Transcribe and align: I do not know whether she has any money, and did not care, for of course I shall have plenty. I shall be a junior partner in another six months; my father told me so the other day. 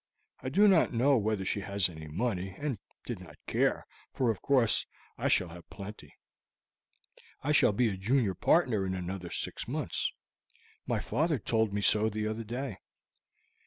I 0.41 0.49
do 0.49 0.67
not 0.67 0.91
know 0.95 1.15
whether 1.17 1.45
she 1.45 1.59
has 1.59 1.87
any 1.87 2.07
money, 2.07 2.55
and 2.57 2.79
did 3.05 3.19
not 3.19 3.37
care, 3.45 3.85
for 4.11 4.31
of 4.31 4.41
course 4.41 4.87
I 5.15 5.27
shall 5.27 5.49
have 5.49 5.69
plenty. 5.69 6.15
I 7.43 7.51
shall 7.51 7.71
be 7.71 7.87
a 7.89 7.97
junior 7.97 8.33
partner 8.33 8.83
in 8.83 8.95
another 8.95 9.29
six 9.29 9.67
months; 9.67 10.11
my 10.87 10.99
father 11.01 11.37
told 11.37 11.71
me 11.71 11.81
so 11.81 12.09
the 12.09 12.25
other 12.27 12.43
day. 12.43 12.77